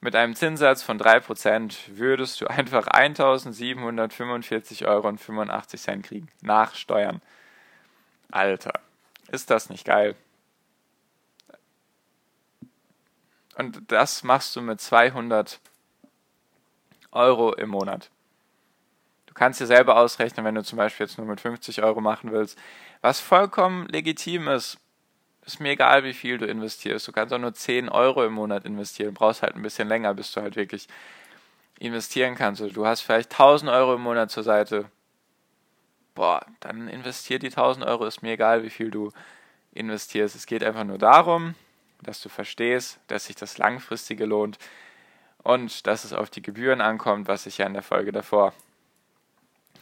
mit 0.03 0.15
einem 0.15 0.35
Zinssatz 0.35 0.83
von 0.83 0.99
3% 0.99 1.95
würdest 1.95 2.41
du 2.41 2.47
einfach 2.47 2.87
1.745,85 2.87 4.85
Euro 4.85 6.01
kriegen. 6.01 6.27
Nach 6.41 6.75
Steuern. 6.75 7.21
Alter, 8.29 8.73
ist 9.29 9.49
das 9.49 9.69
nicht 9.69 9.85
geil? 9.85 10.15
Und 13.57 13.91
das 13.91 14.23
machst 14.23 14.55
du 14.55 14.61
mit 14.61 14.81
200 14.81 15.61
Euro 17.13 17.53
im 17.53 17.69
Monat. 17.69 18.09
Du 19.25 19.33
kannst 19.33 19.59
dir 19.59 19.65
selber 19.65 19.97
ausrechnen, 19.97 20.45
wenn 20.45 20.55
du 20.55 20.63
zum 20.63 20.77
Beispiel 20.77 21.07
jetzt 21.07 21.17
nur 21.17 21.25
mit 21.25 21.41
50 21.41 21.81
Euro 21.81 22.01
machen 22.01 22.31
willst, 22.31 22.57
was 23.01 23.19
vollkommen 23.19 23.87
legitim 23.87 24.47
ist. 24.47 24.77
Ist 25.45 25.59
mir 25.59 25.71
egal, 25.71 26.03
wie 26.03 26.13
viel 26.13 26.37
du 26.37 26.45
investierst. 26.45 27.07
Du 27.07 27.11
kannst 27.11 27.33
auch 27.33 27.39
nur 27.39 27.53
10 27.53 27.89
Euro 27.89 28.23
im 28.23 28.33
Monat 28.33 28.63
investieren. 28.63 29.13
Du 29.13 29.19
brauchst 29.19 29.41
halt 29.41 29.55
ein 29.55 29.61
bisschen 29.61 29.87
länger, 29.87 30.13
bis 30.13 30.31
du 30.31 30.41
halt 30.41 30.55
wirklich 30.55 30.87
investieren 31.79 32.35
kannst. 32.35 32.61
Du 32.61 32.85
hast 32.85 33.01
vielleicht 33.01 33.31
1000 33.31 33.71
Euro 33.71 33.95
im 33.95 34.01
Monat 34.01 34.31
zur 34.31 34.43
Seite. 34.43 34.85
Boah, 36.15 36.45
dann 36.59 36.87
investier 36.87 37.39
die 37.39 37.47
1000 37.47 37.85
Euro. 37.85 38.05
Ist 38.05 38.21
mir 38.21 38.33
egal, 38.33 38.63
wie 38.63 38.69
viel 38.69 38.91
du 38.91 39.11
investierst. 39.73 40.35
Es 40.35 40.45
geht 40.45 40.63
einfach 40.63 40.83
nur 40.83 40.99
darum, 40.99 41.55
dass 42.01 42.21
du 42.21 42.29
verstehst, 42.29 42.99
dass 43.07 43.25
sich 43.25 43.35
das 43.35 43.57
Langfristige 43.57 44.25
lohnt 44.25 44.59
und 45.43 45.85
dass 45.87 46.03
es 46.03 46.13
auf 46.13 46.29
die 46.29 46.41
Gebühren 46.41 46.81
ankommt, 46.81 47.27
was 47.27 47.45
ich 47.45 47.57
ja 47.57 47.67
in 47.67 47.73
der 47.73 47.83
Folge 47.83 48.11
davor 48.11 48.53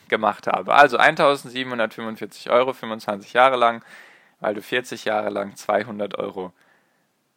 gemacht 0.10 0.48
habe. 0.48 0.74
Also 0.74 0.98
1745 0.98 2.50
Euro, 2.50 2.74
25 2.74 3.34
Jahre 3.34 3.56
lang, 3.56 3.84
weil 4.40 4.54
du 4.54 4.62
40 4.62 5.06
Jahre 5.06 5.30
lang 5.30 5.56
200 5.56 6.18
Euro 6.18 6.52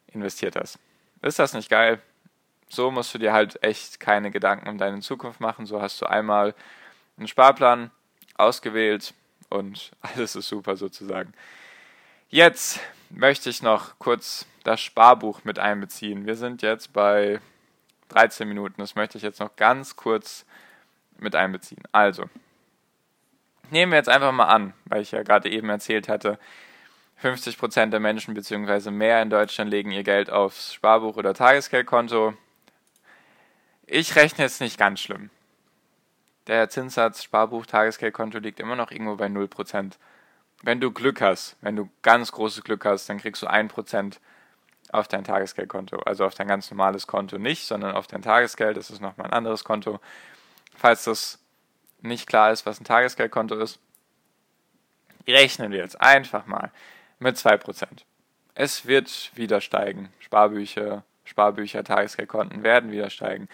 investiert 0.07 0.55
hast. 0.55 0.79
Ist 1.21 1.39
das 1.39 1.53
nicht 1.53 1.69
geil? 1.69 2.01
So 2.67 2.91
musst 2.91 3.13
du 3.13 3.17
dir 3.17 3.31
halt 3.31 3.63
echt 3.63 3.99
keine 3.99 4.31
Gedanken 4.31 4.67
um 4.67 4.77
deine 4.77 4.99
Zukunft 4.99 5.39
machen. 5.39 5.65
So 5.65 5.81
hast 5.81 6.01
du 6.01 6.07
einmal 6.07 6.53
einen 7.17 7.27
Sparplan 7.27 7.91
ausgewählt 8.35 9.13
und 9.49 9.91
alles 10.01 10.35
ist 10.35 10.49
super 10.49 10.75
sozusagen. 10.75 11.33
Jetzt 12.29 12.79
möchte 13.09 13.49
ich 13.49 13.61
noch 13.61 13.97
kurz 13.99 14.45
das 14.63 14.81
Sparbuch 14.81 15.43
mit 15.43 15.59
einbeziehen. 15.59 16.25
Wir 16.25 16.35
sind 16.35 16.63
jetzt 16.63 16.91
bei 16.91 17.39
13 18.09 18.47
Minuten. 18.47 18.75
Das 18.77 18.95
möchte 18.95 19.17
ich 19.17 19.23
jetzt 19.23 19.39
noch 19.39 19.55
ganz 19.55 19.95
kurz 19.95 20.45
mit 21.17 21.35
einbeziehen. 21.35 21.83
Also, 21.91 22.25
nehmen 23.71 23.91
wir 23.91 23.97
jetzt 23.97 24.09
einfach 24.09 24.31
mal 24.31 24.45
an, 24.45 24.73
weil 24.85 25.01
ich 25.01 25.11
ja 25.11 25.23
gerade 25.23 25.49
eben 25.49 25.69
erzählt 25.69 26.09
hatte, 26.09 26.39
50% 27.21 27.87
der 27.87 27.99
Menschen 27.99 28.33
bzw. 28.33 28.91
mehr 28.91 29.21
in 29.21 29.29
Deutschland 29.29 29.71
legen 29.71 29.91
ihr 29.91 30.03
Geld 30.03 30.29
aufs 30.29 30.73
Sparbuch 30.73 31.15
oder 31.15 31.33
Tagesgeldkonto. 31.33 32.33
Ich 33.87 34.15
rechne 34.15 34.43
jetzt 34.43 34.61
nicht 34.61 34.77
ganz 34.77 34.99
schlimm. 34.99 35.29
Der 36.47 36.69
Zinssatz 36.69 37.23
Sparbuch, 37.23 37.65
Tagesgeldkonto 37.65 38.39
liegt 38.39 38.59
immer 38.59 38.75
noch 38.75 38.91
irgendwo 38.91 39.15
bei 39.15 39.27
0%. 39.27 39.93
Wenn 40.61 40.79
du 40.79 40.91
Glück 40.91 41.21
hast, 41.21 41.57
wenn 41.61 41.75
du 41.75 41.89
ganz 42.01 42.31
großes 42.31 42.63
Glück 42.63 42.85
hast, 42.85 43.07
dann 43.07 43.17
kriegst 43.17 43.41
du 43.41 43.47
1% 43.47 44.17
auf 44.91 45.07
dein 45.07 45.23
Tagesgeldkonto. 45.23 45.97
Also 45.99 46.25
auf 46.25 46.35
dein 46.35 46.47
ganz 46.47 46.69
normales 46.71 47.07
Konto 47.07 47.37
nicht, 47.37 47.65
sondern 47.65 47.95
auf 47.95 48.07
dein 48.07 48.21
Tagesgeld. 48.21 48.77
Das 48.77 48.89
ist 48.89 49.01
nochmal 49.01 49.27
ein 49.27 49.33
anderes 49.33 49.63
Konto. 49.63 49.99
Falls 50.75 51.05
das 51.05 51.39
nicht 52.01 52.27
klar 52.27 52.51
ist, 52.51 52.65
was 52.65 52.79
ein 52.79 52.85
Tagesgeldkonto 52.85 53.55
ist, 53.55 53.79
rechnen 55.27 55.71
wir 55.71 55.79
jetzt 55.79 55.99
einfach 55.99 56.45
mal 56.45 56.71
mit 57.19 57.37
2%. 57.37 57.85
Es 58.53 58.85
wird 58.85 59.31
wieder 59.35 59.59
steigen. 59.61 60.13
Sparbücher, 60.19 61.03
Sparbücher, 61.23 61.83
Tagesgeldkonten 61.83 62.63
werden 62.63 62.91
wieder 62.91 63.09
steigen. 63.09 63.49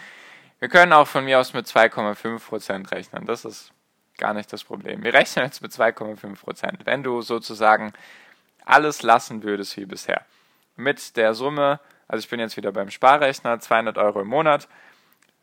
Wir 0.60 0.70
können 0.70 0.94
auch 0.94 1.08
von 1.08 1.26
mir 1.26 1.40
aus 1.40 1.54
mit 1.54 1.66
2,5% 1.66 2.92
rechnen. 2.92 3.26
Das 3.26 3.46
ist 3.46 3.72
gar 4.18 4.34
nicht 4.34 4.52
das 4.54 4.64
Problem. 4.64 5.04
Wir 5.04 5.14
rechnen 5.14 5.46
jetzt 5.46 5.62
mit 5.62 5.72
2,5%. 5.72 6.86
Wenn 6.86 7.02
du 7.02 7.22
sozusagen 7.22 7.94
alles 8.64 9.02
lassen 9.02 9.42
würdest 9.42 9.76
wie 9.78 9.86
bisher 9.86 10.26
mit 10.76 11.18
der 11.18 11.34
Summe, 11.34 11.80
also 12.08 12.24
ich 12.24 12.30
bin 12.30 12.40
jetzt 12.40 12.58
wieder 12.58 12.72
beim 12.72 12.90
Sparrechner, 12.90 13.60
200 13.60 13.98
Euro 13.98 14.22
im 14.22 14.28
Monat 14.28 14.68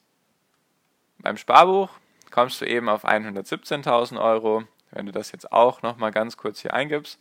beim 1.19 1.35
Sparbuch 1.35 1.89
kommst 2.31 2.61
du 2.61 2.65
eben 2.65 2.87
auf 2.87 3.03
117.000 3.03 4.21
Euro. 4.21 4.63
Wenn 4.91 5.05
du 5.05 5.11
das 5.11 5.33
jetzt 5.33 5.51
auch 5.51 5.81
nochmal 5.81 6.11
ganz 6.11 6.37
kurz 6.37 6.61
hier 6.61 6.73
eingibst, 6.73 7.19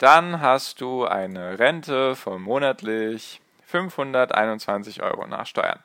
dann 0.00 0.40
hast 0.40 0.80
du 0.80 1.04
eine 1.04 1.58
Rente 1.58 2.16
von 2.16 2.40
monatlich 2.40 3.40
521 3.66 5.02
Euro 5.02 5.26
nach 5.26 5.46
Steuern. 5.46 5.78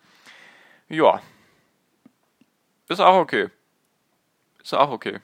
Ja, 0.88 1.22
ist 2.88 3.01
auch 3.01 3.17
okay. 3.17 3.50
Ist 4.63 4.74
auch 4.74 4.89
okay. 4.89 5.19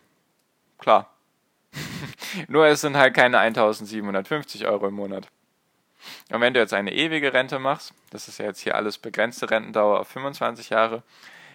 Klar. 0.77 1.09
Nur 2.49 2.65
es 2.65 2.81
sind 2.81 2.97
halt 2.97 3.13
keine 3.13 3.39
1750 3.39 4.67
Euro 4.67 4.87
im 4.89 4.95
Monat. 4.95 5.27
Und 6.29 6.41
wenn 6.41 6.53
du 6.53 6.59
jetzt 6.59 6.73
eine 6.73 6.93
ewige 6.93 7.33
Rente 7.33 7.59
machst, 7.59 7.93
das 8.09 8.27
ist 8.27 8.39
ja 8.39 8.45
jetzt 8.45 8.59
hier 8.59 8.75
alles 8.75 8.97
begrenzte 8.97 9.49
Rentendauer 9.49 10.01
auf 10.01 10.09
25 10.09 10.69
Jahre, 10.69 11.03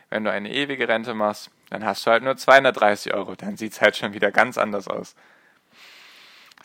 wenn 0.09 0.25
du 0.25 0.31
eine 0.31 0.51
ewige 0.51 0.89
Rente 0.89 1.13
machst, 1.13 1.51
dann 1.69 1.85
hast 1.85 2.07
du 2.07 2.13
halt 2.13 2.23
nur 2.23 2.37
230 2.37 3.13
Euro. 3.13 3.35
Dann 3.35 3.59
sieht 3.59 3.73
es 3.73 3.81
halt 3.83 3.97
schon 3.97 4.15
wieder 4.15 4.31
ganz 4.31 4.57
anders 4.57 4.89
aus. 4.89 5.17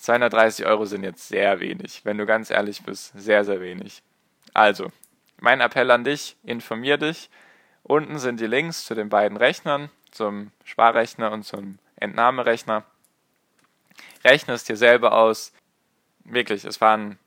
230 0.01 0.65
Euro 0.65 0.85
sind 0.85 1.03
jetzt 1.03 1.27
sehr 1.27 1.59
wenig. 1.59 2.01
Wenn 2.03 2.17
du 2.17 2.25
ganz 2.25 2.49
ehrlich 2.49 2.81
bist, 2.81 3.13
sehr, 3.15 3.45
sehr 3.45 3.61
wenig. 3.61 4.01
Also, 4.51 4.91
mein 5.39 5.61
Appell 5.61 5.91
an 5.91 6.03
dich, 6.03 6.37
informier 6.43 6.97
dich. 6.97 7.29
Unten 7.83 8.17
sind 8.17 8.39
die 8.39 8.47
Links 8.47 8.85
zu 8.85 8.95
den 8.95 9.09
beiden 9.09 9.37
Rechnern, 9.37 9.91
zum 10.09 10.51
Sparrechner 10.63 11.31
und 11.31 11.43
zum 11.43 11.77
Entnahmerechner. 11.97 12.83
Rechne 14.23 14.55
es 14.55 14.63
dir 14.63 14.75
selber 14.75 15.13
aus. 15.13 15.53
Wirklich, 16.23 16.65
es 16.65 16.81
waren 16.81 17.19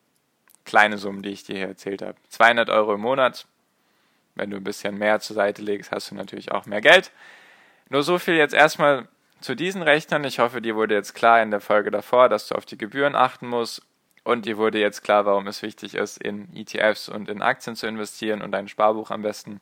kleine 0.64 0.98
Summen, 0.98 1.22
die 1.22 1.30
ich 1.30 1.44
dir 1.44 1.56
hier 1.56 1.68
erzählt 1.68 2.02
habe. 2.02 2.16
200 2.30 2.70
Euro 2.70 2.94
im 2.94 3.00
Monat. 3.00 3.46
Wenn 4.34 4.50
du 4.50 4.56
ein 4.56 4.64
bisschen 4.64 4.98
mehr 4.98 5.20
zur 5.20 5.36
Seite 5.36 5.62
legst, 5.62 5.92
hast 5.92 6.10
du 6.10 6.16
natürlich 6.16 6.50
auch 6.50 6.66
mehr 6.66 6.80
Geld. 6.80 7.12
Nur 7.88 8.02
so 8.02 8.18
viel 8.18 8.34
jetzt 8.34 8.54
erstmal 8.54 9.06
zu 9.44 9.54
diesen 9.54 9.82
Rechnern. 9.82 10.24
Ich 10.24 10.38
hoffe, 10.38 10.62
dir 10.62 10.74
wurde 10.74 10.94
jetzt 10.94 11.14
klar 11.14 11.42
in 11.42 11.50
der 11.50 11.60
Folge 11.60 11.90
davor, 11.90 12.30
dass 12.30 12.48
du 12.48 12.54
auf 12.54 12.64
die 12.64 12.78
Gebühren 12.78 13.14
achten 13.14 13.46
musst. 13.46 13.82
Und 14.24 14.46
dir 14.46 14.56
wurde 14.56 14.78
jetzt 14.78 15.02
klar, 15.02 15.26
warum 15.26 15.46
es 15.46 15.60
wichtig 15.60 15.94
ist, 15.94 16.16
in 16.16 16.48
ETFs 16.56 17.10
und 17.10 17.28
in 17.28 17.42
Aktien 17.42 17.76
zu 17.76 17.86
investieren 17.86 18.40
und 18.40 18.52
dein 18.52 18.68
Sparbuch 18.68 19.10
am 19.10 19.20
besten 19.20 19.60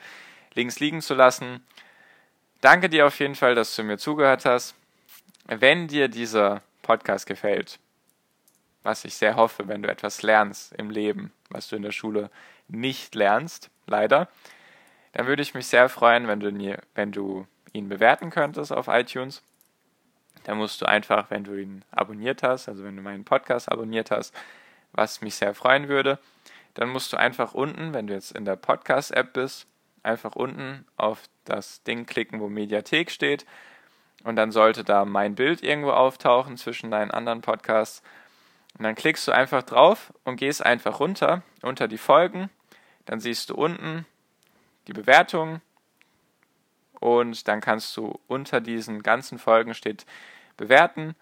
links 0.55 0.79
liegen 0.79 1.03
zu 1.03 1.15
lassen. 1.15 1.67
Danke 2.61 2.89
dir 2.89 3.09
auf 3.09 3.19
jeden 3.19 3.35
Fall, 3.35 3.57
dass 3.57 3.75
du 3.75 3.83
mir 3.83 3.99
zugehört 3.99 4.45
hast. 4.45 4.77
Wenn 5.47 5.89
dir 5.89 6.07
dieser 6.07 6.63
Podcast 6.83 7.27
gefällt, 7.27 7.81
was 8.85 9.05
ich 9.05 9.15
sehr 9.15 9.35
hoffe, 9.35 9.67
wenn 9.67 9.83
du 9.83 9.91
etwas 9.91 10.23
lernst 10.23 10.75
im 10.75 10.91
Leben, 10.91 11.33
was 11.51 11.67
du 11.67 11.75
in 11.75 11.83
der 11.83 11.91
Schule 11.91 12.31
nicht 12.69 13.17
lernst, 13.17 13.69
leider, 13.89 14.29
dann 15.11 15.27
würde 15.27 15.43
ich 15.43 15.55
mich 15.55 15.67
sehr 15.67 15.89
freuen, 15.89 16.29
wenn 16.29 16.39
du, 16.39 16.79
wenn 16.95 17.11
du 17.11 17.49
ihn 17.73 17.89
bewerten 17.89 18.31
könntest 18.31 18.73
auf 18.73 18.87
iTunes. 18.87 19.43
Da 20.45 20.55
musst 20.55 20.81
du 20.81 20.87
einfach, 20.87 21.31
wenn 21.31 21.45
du 21.45 21.55
ihn 21.55 21.85
abonniert 21.91 22.43
hast, 22.43 22.69
also 22.69 22.85
wenn 22.85 22.97
du 22.97 23.03
meinen 23.03 23.25
Podcast 23.25 23.71
abonniert 23.71 24.11
hast, 24.11 24.35
was 24.93 25.21
mich 25.21 25.37
sehr 25.37 25.55
freuen 25.55 25.89
würde, 25.89 26.19
dann 26.75 26.89
musst 26.89 27.13
du 27.13 27.17
einfach 27.17 27.55
unten, 27.55 27.95
wenn 27.95 28.07
du 28.07 28.15
jetzt 28.15 28.33
in 28.33 28.45
der 28.45 28.57
Podcast-App 28.57 29.33
bist, 29.33 29.67
einfach 30.03 30.35
unten 30.35 30.87
auf 30.97 31.23
das 31.45 31.83
Ding 31.83 32.07
klicken, 32.07 32.41
wo 32.41 32.49
Mediathek 32.49 33.11
steht. 33.11 33.47
Und 34.25 34.37
dann 34.37 34.53
sollte 34.53 34.85
da 34.85 35.05
mein 35.05 35.35
Bild 35.35 35.63
irgendwo 35.63 35.91
auftauchen 35.91 36.57
zwischen 36.57 36.91
deinen 36.91 37.11
anderen 37.11 37.41
Podcasts. 37.41 38.03
Und 38.79 38.85
dann 38.85 38.95
klickst 38.95 39.27
du 39.29 39.33
einfach 39.33 39.63
drauf 39.63 40.13
und 40.25 40.37
gehst 40.37 40.65
einfach 40.65 41.01
runter 41.01 41.43
unter 41.63 41.89
die 41.89 41.99
Folgen. 41.99 42.49
Dann 43.05 43.21
siehst 43.21 43.51
du 43.51 43.55
unten 43.55 44.07
die 44.87 44.93
Bewertung 44.93 45.61
und 47.01 47.49
dann 47.49 47.61
kannst 47.61 47.97
du 47.97 48.19
unter 48.29 48.61
diesen 48.61 49.03
ganzen 49.03 49.39
Folgen 49.39 49.75
steht 49.75 50.07
bewerten, 50.57 51.15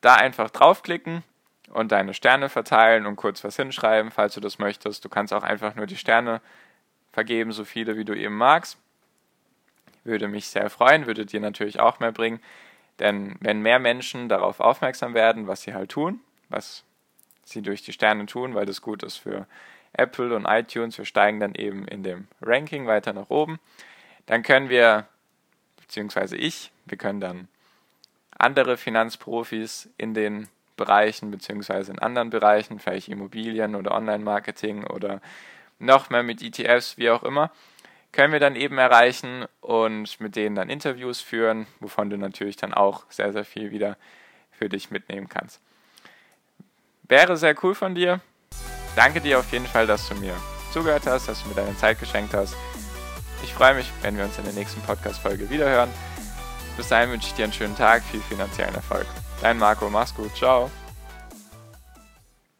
da 0.00 0.14
einfach 0.14 0.50
draufklicken 0.50 1.22
und 1.70 1.92
deine 1.92 2.14
Sterne 2.14 2.48
verteilen 2.48 3.06
und 3.06 3.16
kurz 3.16 3.42
was 3.44 3.56
hinschreiben, 3.56 4.10
falls 4.10 4.34
du 4.34 4.40
das 4.40 4.58
möchtest. 4.58 5.04
Du 5.04 5.08
kannst 5.08 5.32
auch 5.32 5.42
einfach 5.42 5.74
nur 5.74 5.86
die 5.86 5.96
Sterne 5.96 6.40
vergeben, 7.12 7.52
so 7.52 7.64
viele 7.64 7.96
wie 7.96 8.04
du 8.04 8.14
eben 8.14 8.36
magst. 8.36 8.78
Würde 10.04 10.28
mich 10.28 10.48
sehr 10.48 10.70
freuen, 10.70 11.06
würde 11.06 11.26
dir 11.26 11.40
natürlich 11.40 11.80
auch 11.80 11.98
mehr 11.98 12.12
bringen, 12.12 12.40
denn 12.98 13.36
wenn 13.40 13.60
mehr 13.60 13.78
Menschen 13.78 14.28
darauf 14.28 14.60
aufmerksam 14.60 15.14
werden, 15.14 15.48
was 15.48 15.62
sie 15.62 15.74
halt 15.74 15.90
tun, 15.90 16.20
was 16.48 16.84
sie 17.44 17.62
durch 17.62 17.82
die 17.82 17.92
Sterne 17.92 18.26
tun, 18.26 18.54
weil 18.54 18.66
das 18.66 18.82
gut 18.82 19.02
ist 19.02 19.16
für 19.16 19.46
Apple 19.92 20.34
und 20.34 20.44
iTunes, 20.44 20.98
wir 20.98 21.04
steigen 21.04 21.40
dann 21.40 21.54
eben 21.54 21.88
in 21.88 22.02
dem 22.02 22.28
Ranking 22.40 22.86
weiter 22.86 23.12
nach 23.12 23.30
oben, 23.30 23.58
dann 24.26 24.42
können 24.42 24.68
wir, 24.68 25.06
beziehungsweise 25.80 26.36
ich, 26.36 26.70
wir 26.84 26.98
können 26.98 27.20
dann 27.20 27.48
andere 28.38 28.76
Finanzprofis 28.76 29.88
in 29.96 30.14
den 30.14 30.48
Bereichen, 30.76 31.30
beziehungsweise 31.30 31.92
in 31.92 31.98
anderen 31.98 32.30
Bereichen, 32.30 32.78
vielleicht 32.78 33.08
Immobilien 33.08 33.74
oder 33.74 33.92
Online-Marketing 33.92 34.84
oder 34.84 35.20
noch 35.78 36.10
mehr 36.10 36.22
mit 36.22 36.42
ETFs, 36.42 36.98
wie 36.98 37.10
auch 37.10 37.22
immer, 37.22 37.50
können 38.12 38.32
wir 38.32 38.40
dann 38.40 38.56
eben 38.56 38.78
erreichen 38.78 39.46
und 39.60 40.20
mit 40.20 40.36
denen 40.36 40.56
dann 40.56 40.70
Interviews 40.70 41.20
führen, 41.20 41.66
wovon 41.80 42.10
du 42.10 42.16
natürlich 42.16 42.56
dann 42.56 42.72
auch 42.72 43.04
sehr, 43.10 43.32
sehr 43.32 43.44
viel 43.44 43.70
wieder 43.70 43.96
für 44.50 44.68
dich 44.68 44.90
mitnehmen 44.90 45.28
kannst. 45.28 45.60
Wäre 47.02 47.36
sehr 47.36 47.54
cool 47.62 47.74
von 47.74 47.94
dir. 47.94 48.20
Danke 48.96 49.20
dir 49.20 49.38
auf 49.38 49.52
jeden 49.52 49.66
Fall, 49.66 49.86
dass 49.86 50.08
du 50.08 50.14
mir 50.14 50.34
zugehört 50.72 51.06
hast, 51.06 51.28
dass 51.28 51.42
du 51.42 51.50
mir 51.50 51.54
deine 51.54 51.76
Zeit 51.76 52.00
geschenkt 52.00 52.34
hast. 52.34 52.56
Ich 53.44 53.52
freue 53.52 53.74
mich, 53.74 53.90
wenn 54.02 54.16
wir 54.16 54.24
uns 54.24 54.38
in 54.38 54.44
der 54.44 54.54
nächsten 54.54 54.80
Podcast-Folge 54.80 55.50
wiederhören. 55.50 55.90
Bis 56.76 56.88
dahin 56.88 57.10
wünsche 57.10 57.28
ich 57.28 57.34
dir 57.34 57.44
einen 57.44 57.52
schönen 57.52 57.76
Tag, 57.76 58.02
viel 58.02 58.20
finanziellen 58.20 58.74
Erfolg. 58.74 59.06
Dein 59.40 59.58
Marco, 59.58 59.88
mach's 59.88 60.14
gut, 60.14 60.34
ciao. 60.36 60.70